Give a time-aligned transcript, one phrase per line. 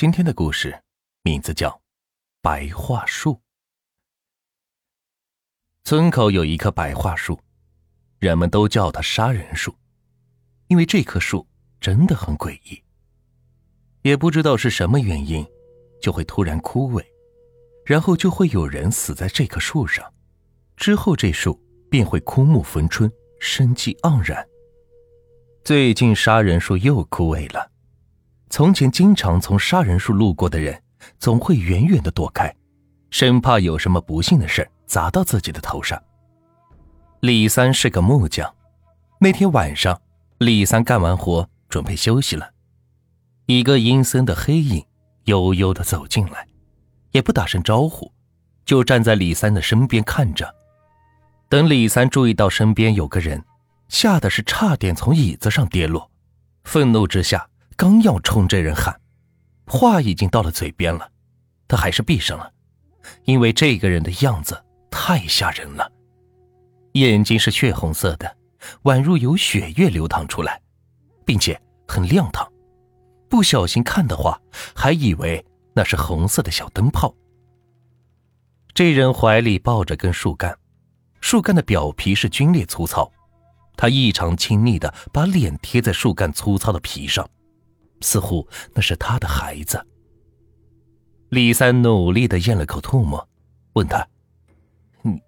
[0.00, 0.82] 今天的故事
[1.24, 1.68] 名字叫
[2.40, 3.34] 《白桦树》。
[5.84, 7.38] 村口有一棵白桦树，
[8.18, 9.76] 人们都叫它“杀人树”，
[10.68, 11.46] 因为这棵树
[11.82, 12.82] 真的很诡异。
[14.00, 15.46] 也不知道是什么原因，
[16.00, 17.04] 就会突然枯萎，
[17.84, 20.10] 然后就会有人死在这棵树上，
[20.78, 24.48] 之后这树便会枯木逢春，生机盎然。
[25.62, 27.70] 最近杀人树又枯萎了。
[28.50, 30.82] 从前经常从杀人树路过的人，
[31.20, 32.52] 总会远远的躲开，
[33.08, 36.00] 生怕有什么不幸的事砸到自己的头上。
[37.20, 38.52] 李三是个木匠，
[39.20, 39.98] 那天晚上，
[40.38, 42.50] 李三干完活准备休息了，
[43.46, 44.84] 一个阴森的黑影
[45.24, 46.44] 悠悠的走进来，
[47.12, 48.12] 也不打声招呼，
[48.64, 50.52] 就站在李三的身边看着。
[51.48, 53.44] 等李三注意到身边有个人，
[53.88, 56.10] 吓得是差点从椅子上跌落，
[56.64, 57.46] 愤怒之下。
[57.76, 59.00] 刚要冲这人喊，
[59.66, 61.10] 话已经到了嘴边了，
[61.66, 62.52] 他还是闭上了，
[63.24, 65.90] 因为这个人的样子太吓人了，
[66.92, 68.36] 眼睛是血红色的，
[68.82, 70.60] 宛如有血液流淌出来，
[71.24, 72.46] 并且很亮堂，
[73.28, 74.40] 不小心看的话，
[74.74, 77.14] 还以为那是红色的小灯泡。
[78.74, 80.56] 这人怀里抱着根树干，
[81.20, 83.10] 树干的表皮是皲裂粗糙，
[83.76, 87.28] 他异常亲昵的把脸贴在树干粗糙的皮上。
[88.00, 89.84] 似乎那是他的孩子。
[91.28, 93.28] 李三努力的咽了口唾沫，
[93.74, 94.06] 问他
[95.02, 95.22] ：“你，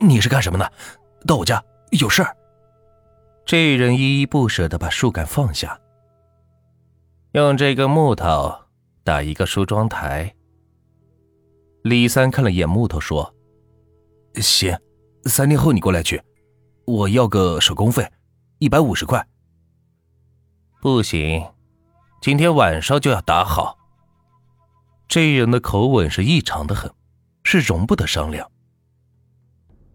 [0.00, 0.72] 你是干什么的？
[1.26, 2.36] 到我家有事儿？”
[3.46, 5.80] 这人依依不舍的把树干放下，
[7.32, 8.54] 用这个木头
[9.02, 10.34] 打一个梳妆台。
[11.82, 13.34] 李三看了眼木头，说
[14.36, 14.78] ：“行，
[15.24, 16.22] 三天后你过来取，
[16.84, 18.06] 我要个手工费，
[18.58, 19.26] 一百五十块。”
[20.82, 21.42] 不行。
[22.20, 23.78] 今天晚上就要打好。
[25.08, 26.92] 这人的口吻是异常的很，
[27.44, 28.46] 是容不得商量。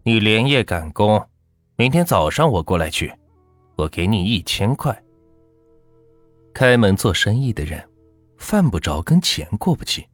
[0.02, 1.24] 你连夜赶工，
[1.76, 3.12] 明天早上我过来取，
[3.76, 5.00] 我给你一千块。
[6.52, 7.88] 开门做生意的人，
[8.38, 10.08] 犯不着跟钱过不去。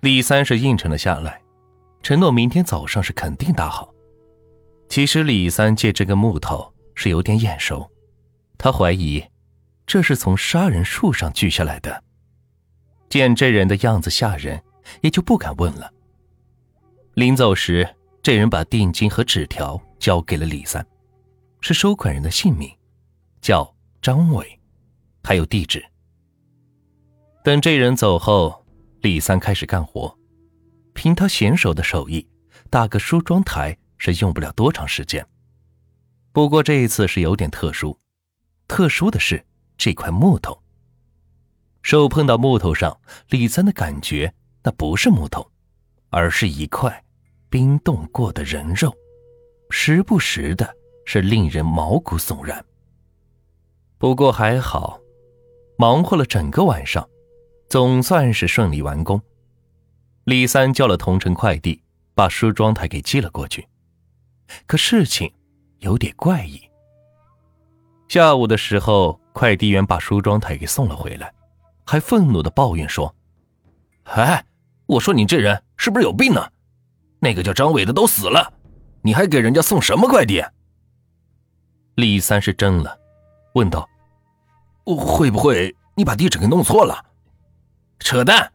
[0.00, 1.42] 李三是应承了下来，
[2.00, 3.92] 承诺明天早上是肯定打好。
[4.88, 7.90] 其实李三借这个木头是有点眼熟，
[8.56, 9.20] 他怀疑。
[9.88, 12.04] 这是从杀人树上锯下来的。
[13.08, 14.62] 见这人的样子吓人，
[15.00, 15.90] 也就不敢问了。
[17.14, 17.88] 临走时，
[18.22, 20.86] 这人把定金和纸条交给了李三，
[21.62, 22.70] 是收款人的姓名，
[23.40, 24.60] 叫张伟，
[25.24, 25.82] 还有地址。
[27.42, 28.66] 等这人走后，
[29.00, 30.14] 李三开始干活。
[30.92, 32.28] 凭他娴熟的手艺，
[32.68, 35.26] 打个梳妆台是用不了多长时间。
[36.30, 37.98] 不过这一次是有点特殊，
[38.66, 39.42] 特殊的是。
[39.78, 40.60] 这块木头，
[41.82, 44.34] 手碰到木头上，李三的感觉
[44.64, 45.48] 那不是木头，
[46.10, 47.04] 而是一块
[47.48, 48.92] 冰冻过的人肉，
[49.70, 52.62] 时不时的是令人毛骨悚然。
[53.98, 55.00] 不过还好，
[55.78, 57.08] 忙活了整个晚上，
[57.68, 59.22] 总算是顺利完工。
[60.24, 61.80] 李三叫了同城快递，
[62.16, 63.68] 把梳妆台给寄了过去。
[64.66, 65.32] 可事情
[65.78, 66.60] 有点怪异。
[68.08, 69.20] 下午的时候。
[69.38, 71.32] 快递员把梳妆台给送了回来，
[71.86, 73.14] 还愤怒的抱怨说
[74.02, 74.44] ：“哎，
[74.86, 76.44] 我说你这人是不是有病呢？
[77.20, 78.52] 那个叫张伟的都死了，
[79.00, 80.42] 你还给人家送什么快递？”
[81.94, 82.98] 李三是怔了，
[83.54, 83.88] 问道
[84.84, 87.04] ：“会不会你把地址给弄错了
[88.00, 88.50] ？”“扯淡！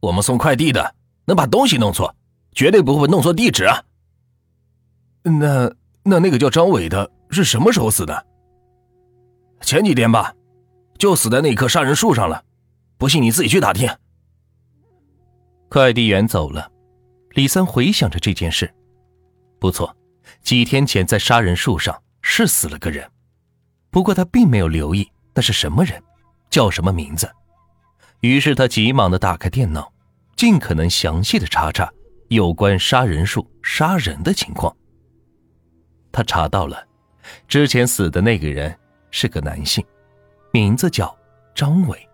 [0.00, 0.96] 我们送快递的
[1.26, 2.12] 能把东西弄错，
[2.50, 3.80] 绝对不会弄错地址啊。
[5.22, 8.26] ”“那那那个叫张伟的是什么时候死的？”
[9.64, 10.34] 前几天吧，
[10.98, 12.44] 就死在那棵杀人树上了。
[12.98, 13.88] 不信你自己去打听。
[15.68, 16.70] 快递员走了，
[17.30, 18.72] 李三回想着这件事，
[19.58, 19.96] 不错，
[20.42, 23.10] 几天前在杀人树上是死了个人，
[23.90, 26.00] 不过他并没有留意那是什么人，
[26.50, 27.28] 叫什么名字。
[28.20, 29.92] 于是他急忙的打开电脑，
[30.36, 31.92] 尽可能详细的查查
[32.28, 34.74] 有关杀人树杀人的情况。
[36.12, 36.86] 他查到了，
[37.48, 38.78] 之前死的那个人。
[39.16, 39.82] 是个男性，
[40.50, 41.16] 名字叫
[41.54, 42.08] 张伟，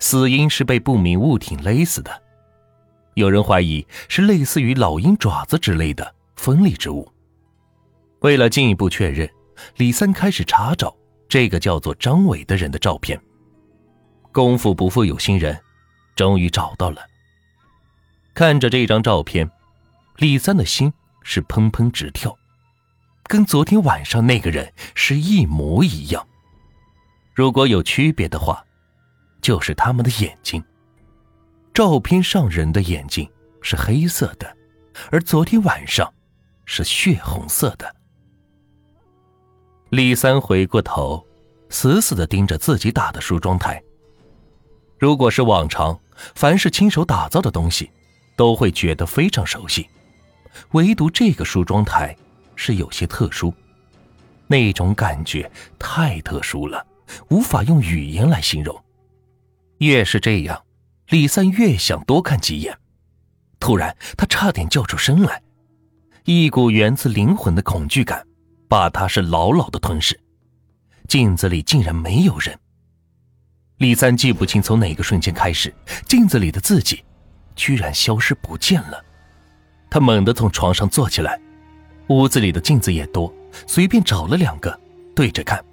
[0.00, 2.10] 死因是被不明物体勒死的。
[3.14, 7.08] 有人怀疑是类似于老鹰爪子之类的锋利之物。
[8.22, 9.30] 为了进一步确认，
[9.76, 10.92] 李三开始查找
[11.28, 13.18] 这个叫做张伟的人的照片。
[14.32, 15.56] 功夫不负有心人，
[16.16, 17.00] 终于找到了。
[18.34, 19.48] 看着这张照片，
[20.16, 20.92] 李三的心
[21.22, 22.36] 是砰砰直跳。
[23.26, 26.26] 跟昨天晚上那个人是一模一样。
[27.34, 28.64] 如果有区别的话，
[29.40, 30.62] 就是他们的眼睛，
[31.72, 33.28] 照片上人的眼睛
[33.60, 34.56] 是黑色的，
[35.10, 36.12] 而昨天晚上
[36.64, 37.94] 是血红色的。
[39.90, 41.24] 李三回过头，
[41.70, 43.82] 死死的盯着自己打的梳妆台。
[44.98, 45.98] 如果是往常，
[46.34, 47.90] 凡是亲手打造的东西，
[48.36, 49.88] 都会觉得非常熟悉，
[50.70, 52.16] 唯独这个梳妆台
[52.56, 53.52] 是有些特殊，
[54.46, 56.86] 那种感觉太特殊了，
[57.30, 58.84] 无法用语言来形容。
[59.78, 60.62] 越是这样。
[61.10, 62.78] 李三越想多看几眼，
[63.60, 65.42] 突然他差点叫出声来，
[66.24, 68.26] 一股源自灵魂的恐惧感
[68.68, 70.18] 把他是牢牢的吞噬。
[71.06, 72.58] 镜子里竟然没有人。
[73.76, 75.72] 李三记不清从哪个瞬间开始，
[76.08, 77.04] 镜子里的自己
[77.54, 79.04] 居然消失不见了。
[79.90, 81.38] 他猛地从床上坐起来，
[82.08, 83.32] 屋子里的镜子也多，
[83.66, 84.78] 随便找了两个
[85.14, 85.64] 对着看，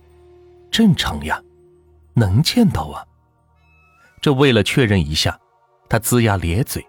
[0.69, 1.41] 正常呀，
[2.13, 3.03] 能见到啊。
[4.21, 5.37] 这为了确认一下，
[5.89, 6.85] 他龇牙咧嘴，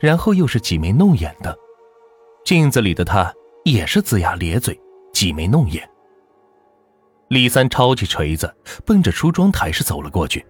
[0.00, 1.56] 然后又是挤眉弄眼的。
[2.44, 3.32] 镜子里的他
[3.64, 4.78] 也是龇牙咧嘴，
[5.12, 5.88] 挤眉弄眼。
[7.28, 8.54] 李三抄起锤子，
[8.84, 10.46] 奔着梳妆台是走了过去，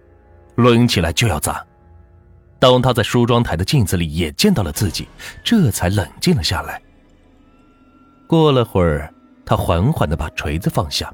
[0.55, 1.65] 抡起来就要砸。
[2.59, 5.07] 当他在梳妆台的镜子里也见到了自己，
[5.43, 6.81] 这才冷静了下来。
[8.27, 9.11] 过了会儿，
[9.45, 11.11] 他缓缓的把锤子放下，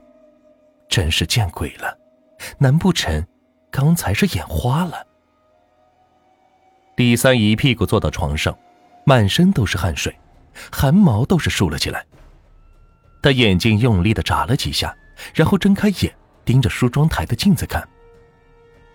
[0.89, 1.95] 真是见鬼了！
[2.57, 3.25] 难不成
[3.71, 5.05] 刚才是眼花了？
[6.95, 8.57] 李三一屁股坐到床上，
[9.05, 10.13] 满身都是汗水，
[10.71, 12.03] 汗毛都是竖了起来。
[13.21, 14.95] 他眼睛用力的眨了几下，
[15.35, 16.13] 然后睁开眼，
[16.43, 17.87] 盯着梳妆台的镜子看。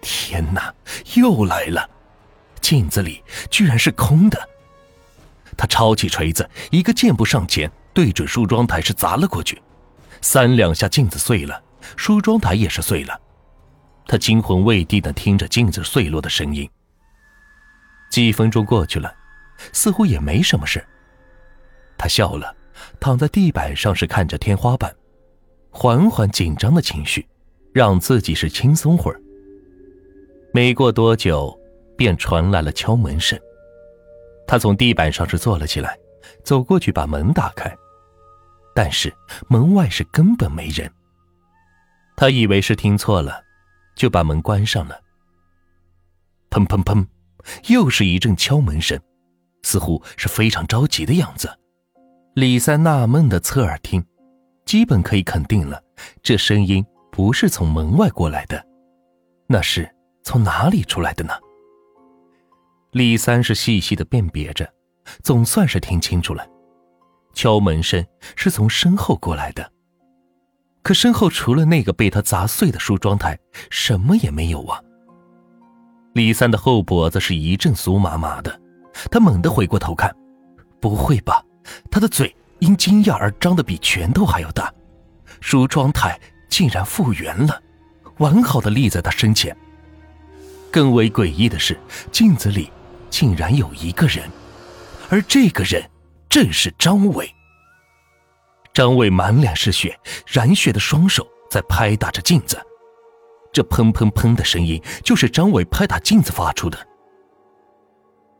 [0.00, 0.74] 天哪，
[1.14, 1.88] 又来了！
[2.60, 4.48] 镜子里居然是空的。
[5.56, 9.60] 他抄起锤子，一个箭步上前，对准梳妆台是砸了过去。
[10.20, 11.60] 三两下，镜子碎了，
[11.96, 13.20] 梳妆台也是碎了。
[14.06, 16.70] 他惊魂未定的听着镜子碎落的声音。
[18.08, 19.12] 几分钟过去了，
[19.72, 20.86] 似乎也没什么事。
[21.98, 22.54] 他笑了，
[23.00, 24.94] 躺在地板上是看着天花板，
[25.68, 27.26] 缓缓紧张的情绪，
[27.72, 29.20] 让自己是轻松会儿。
[30.54, 31.52] 没过多久，
[31.96, 33.36] 便传来了敲门声。
[34.46, 35.98] 他从地板上是坐了起来，
[36.44, 37.76] 走过去把门打开，
[38.78, 39.12] 但是
[39.48, 40.88] 门外是根本没人。
[42.16, 43.42] 他以为是听错了，
[43.96, 45.00] 就把门关上了。
[46.48, 47.04] 砰砰砰。
[47.70, 48.96] 又是一阵敲门声，
[49.64, 51.50] 似乎是非常着急的样子。
[52.34, 54.04] 李三纳闷的侧耳听，
[54.64, 55.82] 基本可以肯定了，
[56.22, 58.64] 这声音不是从门外过来的，
[59.48, 59.92] 那是
[60.22, 61.34] 从哪里出来的呢？
[62.92, 64.72] 李三是细细的辨别着，
[65.24, 66.46] 总算是听清楚了，
[67.38, 68.04] 敲门声
[68.34, 69.70] 是从身后过来的。
[70.82, 73.38] 可身后除了那个被他砸碎的梳妆台，
[73.70, 74.80] 什么也没有啊。
[76.14, 78.60] 李三的后脖子是一阵酥麻麻的，
[79.08, 80.12] 他猛地回过头看，
[80.80, 81.40] 不会吧？
[81.88, 84.74] 他的嘴因惊讶而张得比拳头还要大，
[85.40, 86.18] 梳妆台
[86.48, 87.62] 竟然复原了，
[88.16, 89.56] 完好的立在他身前。
[90.72, 91.78] 更为诡异的是，
[92.10, 92.72] 镜子里
[93.08, 94.28] 竟然有一个人，
[95.08, 95.88] 而这个人
[96.28, 97.28] 正是张伟。
[98.72, 102.60] 张伟满脸是血，染血的双手在拍打着镜子。
[103.52, 106.78] 这砰砰砰的声音就是张伟拍打镜子发出的。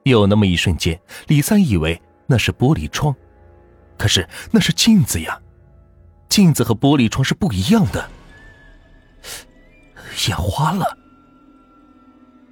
[0.05, 3.14] 有那么一瞬间，李三以为那是玻璃窗，
[3.99, 5.40] 可是那是镜子呀，
[6.28, 8.09] 镜子和玻璃窗是不一样的。
[10.28, 10.87] 眼花了。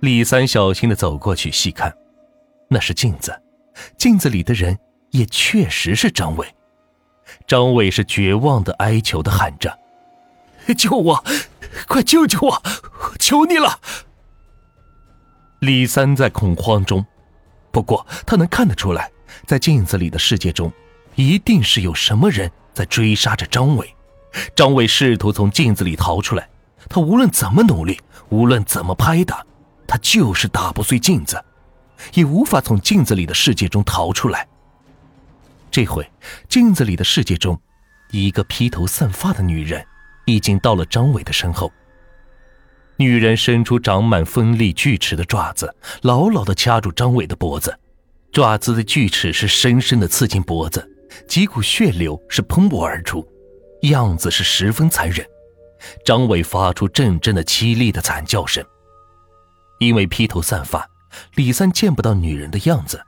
[0.00, 1.94] 李三小心的走过去细看，
[2.68, 3.38] 那是镜子，
[3.96, 4.76] 镜子里的人
[5.10, 6.46] 也确实是张伟。
[7.46, 9.78] 张伟是绝望的哀求的喊着
[10.76, 11.24] ：“救我！”
[11.86, 12.62] 快救救我！
[13.18, 13.78] 求你了！
[15.58, 17.04] 李三在恐慌中，
[17.70, 19.10] 不过他能看得出来，
[19.46, 20.72] 在镜子里的世界中，
[21.16, 23.94] 一定是有什么人在追杀着张伟。
[24.54, 26.48] 张伟试图从镜子里逃出来，
[26.88, 29.44] 他无论怎么努力，无论怎么拍打，
[29.86, 31.44] 他就是打不碎镜子，
[32.14, 34.48] 也无法从镜子里的世界中逃出来。
[35.76, 36.10] 这回，
[36.48, 37.60] 镜子里的世界中，
[38.10, 39.86] 一个披头散发的女人。
[40.24, 41.70] 已经到了张伟的身后。
[42.96, 47.78] 女人伸出长满锋利锯齿的爪子，牢牢地掐住张伟的脖子，
[48.32, 50.90] 爪子的锯齿是深深地刺进脖子，
[51.28, 53.22] 几股血流是喷薄而出，
[53.82, 55.26] 样子是十分残忍。
[56.06, 58.64] 张伟发出阵阵的凄厉的惨叫声。
[59.78, 60.88] 因为披头散发，
[61.34, 62.98] 李三见不到女人的样子，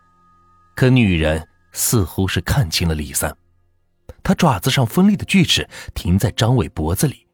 [0.76, 1.48] 可女人
[1.78, 3.34] 似乎是看清了李三。
[4.24, 7.24] 他爪子上锋利的锯齿停在张伟脖子里，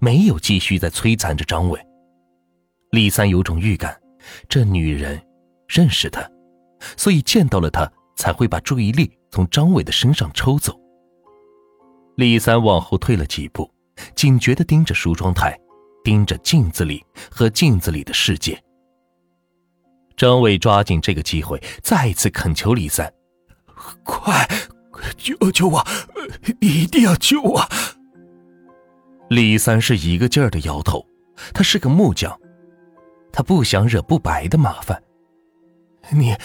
[0.00, 1.80] 没有继续在摧残着张伟。
[2.90, 3.98] 李三有种预感，
[4.48, 5.22] 这女人
[5.68, 6.28] 认识他，
[6.96, 10.78] 所以见到了他才会把注意力从张伟的身上抽走。
[12.16, 13.72] 李三往后退了几步，
[14.16, 15.58] 警觉地盯着梳妆台，
[16.04, 18.60] 盯着镜子里和镜子里的世界。
[20.16, 23.10] 张伟抓紧这个机会，再次恳求李三
[24.02, 24.48] ：“快，
[25.16, 25.86] 救救我！
[26.60, 27.68] 一定要救我！”
[29.28, 31.06] 李三是一个劲儿的摇头，
[31.54, 32.38] 他是个木匠，
[33.32, 35.02] 他不想惹不白的麻烦。
[36.10, 36.36] 你，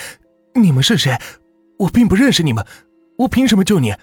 [0.56, 1.18] 你们是谁？
[1.80, 2.66] 我并不认识你们，
[3.18, 3.94] 我凭什么救你？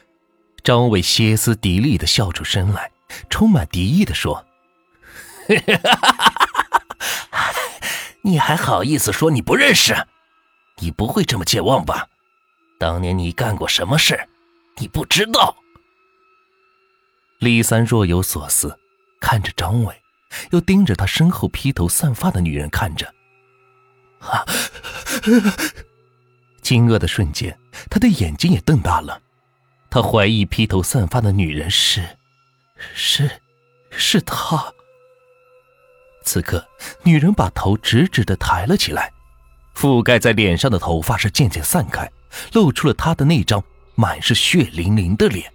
[0.62, 2.90] 张伟歇斯底里的笑出声来，
[3.28, 4.44] 充满敌意的说
[8.22, 9.94] ：“你还好意思说你不认识？
[10.78, 12.08] 你不会这么健忘吧？
[12.78, 14.28] 当年你干过什么事？
[14.76, 15.56] 你不知道？”
[17.38, 18.78] 李三若有所思，
[19.20, 20.02] 看着张伟，
[20.50, 23.06] 又盯着他身后披头散发的女人看着。
[24.20, 24.44] 啊！
[26.62, 27.58] 惊愕的瞬间，
[27.90, 29.20] 他的眼睛也瞪大了。
[29.90, 32.18] 他怀疑披头散发的女人是，
[32.94, 33.30] 是，
[33.90, 34.72] 是他。
[36.24, 36.66] 此刻，
[37.02, 39.12] 女人把头直直的抬了起来，
[39.74, 42.10] 覆盖在脸上的头发是渐渐散开，
[42.52, 43.62] 露出了他的那张
[43.94, 45.52] 满是血淋淋的脸。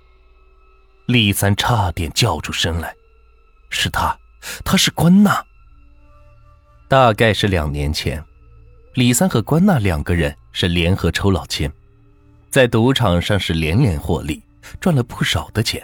[1.05, 2.93] 李三差点叫出声来，
[3.69, 4.17] 是他，
[4.63, 5.43] 他是关娜。
[6.87, 8.23] 大概是两年前，
[8.93, 11.71] 李三和关娜两个人是联合抽老千，
[12.49, 14.43] 在赌场上是连连获利，
[14.79, 15.83] 赚了不少的钱。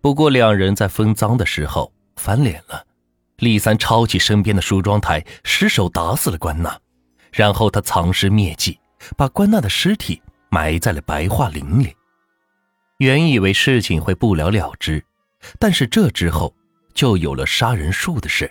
[0.00, 2.84] 不过两人在分赃的时候翻脸了，
[3.38, 6.78] 李三抄起身边的梳妆台，失手打死了关娜，
[7.36, 8.80] 然后他藏尸灭迹，
[9.14, 11.94] 把关娜的尸体埋在了白桦林里。
[12.96, 15.04] 原以为事情会不了了之，
[15.58, 16.54] 但是这之后
[16.94, 18.50] 就有了杀人树的事。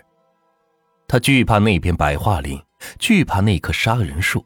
[1.08, 2.62] 他惧怕那片白桦林，
[3.00, 4.46] 惧怕那棵杀人树，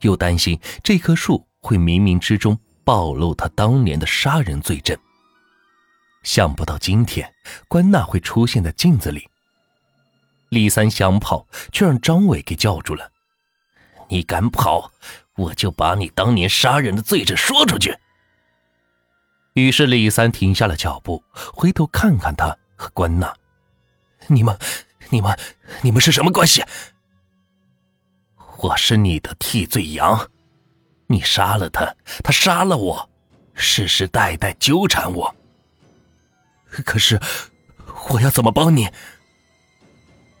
[0.00, 4.96] 又担心这棵树会冥冥之中暴露他当年的杀人罪证。
[6.22, 7.30] 想不到今天
[7.68, 9.28] 关娜会出现在镜子里。
[10.48, 13.10] 李三想跑，却让张伟给叫住了
[14.08, 14.92] ：“你敢跑，
[15.36, 17.96] 我就把你当年杀人的罪证说出去。”
[19.54, 23.32] 于是李三停下了脚步，回头看看他和关娜
[24.26, 24.58] ：“你们，
[25.10, 25.38] 你们，
[25.82, 26.64] 你们是什么关系
[28.58, 30.28] ？”“我是你的替罪羊，
[31.06, 33.10] 你杀了他，他杀了我，
[33.54, 35.34] 世世代代纠缠我。
[36.84, 37.20] 可是，
[38.08, 38.90] 我要怎么帮你？”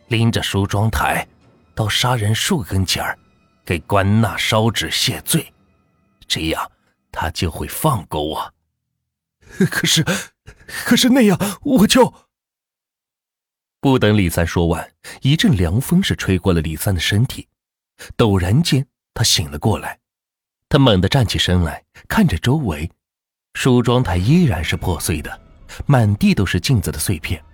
[0.08, 1.26] 拎着梳妆台，
[1.74, 3.18] 到杀人树跟前儿，
[3.64, 5.52] 给关娜烧纸谢罪，
[6.26, 6.70] 这样
[7.10, 8.54] 他就会放过我。
[9.70, 10.04] 可是，
[10.66, 12.12] 可是那样我就……
[13.80, 17.48] 不等李三说完，一阵凉风是吹过了李三的身体，
[18.16, 20.00] 陡然间他醒了过来，
[20.68, 22.90] 他猛地站起身来，看着周围，
[23.52, 25.40] 梳妆台依然是破碎的，
[25.86, 27.44] 满地都是镜子的碎片，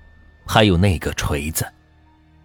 [0.47, 1.67] 还有那个锤子，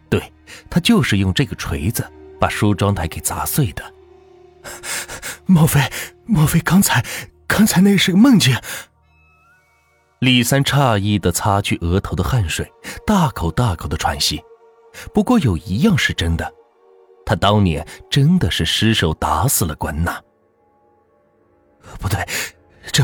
[0.09, 0.33] 对
[0.69, 2.11] 他就是用这个锤子
[2.45, 3.83] 把梳妆台给砸碎的。
[5.47, 5.81] 莫非，
[6.25, 7.03] 莫非刚才，
[7.47, 8.55] 刚才那是个梦境？
[10.19, 12.71] 李三诧异的擦去额头的汗水，
[13.03, 14.43] 大口大口的喘息。
[15.11, 16.53] 不过有一样是真的，
[17.25, 20.21] 他当年真的是失手打死了关娜。
[21.99, 22.23] 不对，
[22.91, 23.03] 这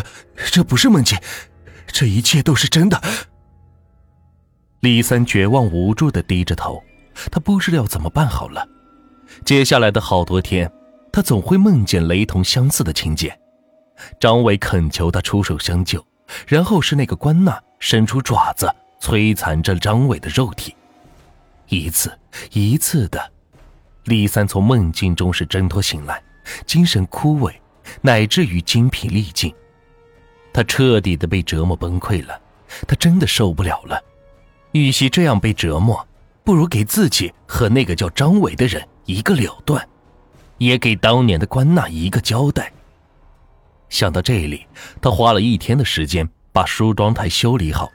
[0.51, 1.17] 这不是梦境，
[1.87, 3.01] 这一切都是真的。
[4.81, 6.83] 李三绝望无助的低着头，
[7.31, 8.67] 他不知道怎么办好了。
[9.45, 10.71] 接下来的好多天，
[11.11, 13.37] 他总会梦见雷同相似的情节。
[14.19, 16.03] 张伟恳求他出手相救。
[16.47, 20.73] 然后是那个关娜伸出爪子摧残着张伟的肉体，
[21.67, 22.17] 一次
[22.53, 23.31] 一次的，
[24.05, 26.23] 李三从梦境中是挣脱醒来，
[26.65, 27.53] 精神枯萎，
[27.99, 29.53] 乃至于精疲力尽，
[30.53, 32.39] 他彻底的被折磨崩溃了，
[32.87, 34.01] 他真的受不了了，
[34.71, 36.07] 与其这样被折磨，
[36.45, 39.87] 不如给自己和那个叫张伟的人一个了断，
[40.57, 42.71] 也给当年的关娜一个交代。
[43.89, 44.65] 想到这里，
[45.01, 47.91] 他花了一天的时间把梳妆台修理好。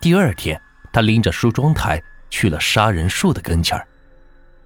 [0.00, 0.60] 第二天，
[0.92, 3.78] 他拎着梳妆台去了杀人树的跟前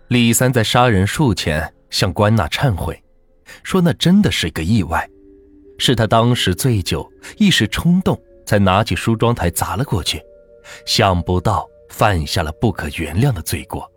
[0.09, 3.03] 李三在杀人树前向关娜忏悔，
[3.63, 5.09] 说那真的是个意外，
[5.79, 10.23] 是他当时醉酒一时冲动，才拿起梳妆台砸了过去，
[10.87, 13.92] 想不到犯下了不可原谅的罪过。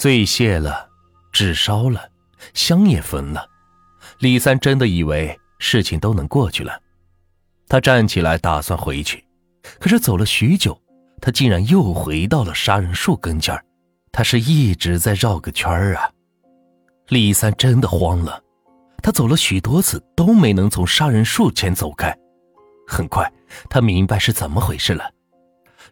[0.00, 0.88] 醉谢了，
[1.30, 2.08] 纸烧了，
[2.54, 3.46] 香也焚了。
[4.20, 6.80] 李三真的以为事情都能过去了，
[7.68, 9.22] 他站起来打算回去，
[9.78, 10.80] 可是走了许久，
[11.20, 13.54] 他竟然又回到了杀人树跟前
[14.10, 16.10] 他是一直在绕个圈儿啊。
[17.08, 18.42] 李三真的慌了，
[19.02, 22.10] 他走了许多次都没能从杀人树前走开。
[22.88, 23.30] 很快，
[23.68, 25.10] 他明白是怎么回事了。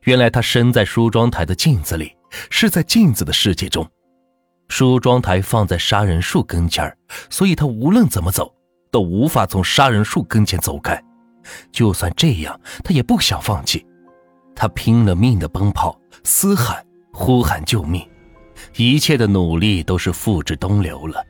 [0.04, 2.16] 原来他身在梳妆台的镜子里，
[2.48, 3.86] 是在镜子的世界中。
[4.68, 6.96] 梳妆台放在杀人树跟前
[7.30, 8.54] 所以他无论怎么走，
[8.90, 11.02] 都无法从杀人树跟前走开。
[11.72, 13.84] 就算这样，他也不想放弃。
[14.54, 18.06] 他拼了命的奔跑、嘶喊、呼喊救命，
[18.76, 21.24] 一切的努力都是付之东流了。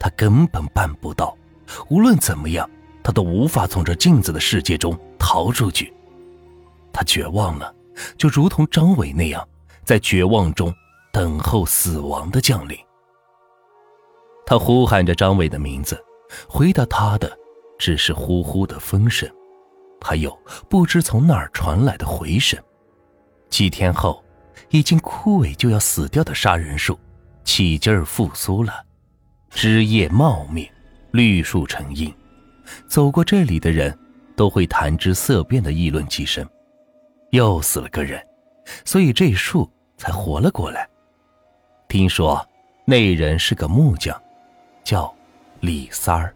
[0.00, 1.36] 他根本办不到。
[1.88, 2.68] 无论怎么样，
[3.02, 5.92] 他都无法从这镜子的世界中逃出去。
[6.92, 7.74] 他绝望了，
[8.16, 9.46] 就如同张伟那样，
[9.84, 10.72] 在绝望中。
[11.12, 12.76] 等候死亡的降临。
[14.46, 16.02] 他呼喊着张伟的名字，
[16.48, 17.30] 回答他的
[17.78, 19.30] 只是呼呼的风声，
[20.00, 20.36] 还有
[20.70, 22.58] 不知从哪儿传来的回声。
[23.50, 24.24] 几天后，
[24.70, 26.98] 已经枯萎就要死掉的杀人树，
[27.44, 28.82] 起劲儿复苏了，
[29.50, 30.68] 枝叶茂密，
[31.10, 32.12] 绿树成荫。
[32.88, 33.96] 走过这里的人
[34.34, 36.48] 都会谈之色变的议论几声。
[37.32, 38.18] 又死了个人，
[38.84, 40.88] 所以这树才活了过来。
[41.92, 42.48] 听说
[42.86, 44.18] 那人是个木匠，
[44.82, 45.14] 叫
[45.60, 46.34] 李三儿。